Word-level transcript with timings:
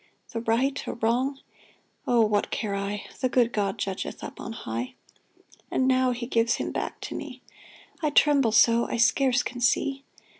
The 0.31 0.41
right 0.41 0.87
or 0.87 0.95
wrong? 0.95 1.41
Oh, 2.07 2.25
what 2.25 2.49
care 2.49 2.73
I? 2.73 3.03
The 3.19 3.29
good 3.29 3.53
God 3.53 3.77
judgeth 3.77 4.23
up 4.23 4.39
on 4.39 4.51
high. 4.53 4.95
And 5.69 5.87
now 5.87 6.09
He 6.09 6.25
gives 6.25 6.55
him 6.55 6.71
back 6.71 6.99
to 7.01 7.13
me! 7.15 7.43
I 8.01 8.09
tremble 8.09 8.51
so— 8.51 8.87
I 8.89 8.97
scarce 8.97 9.43
can 9.43 9.61
see. 9.61 10.03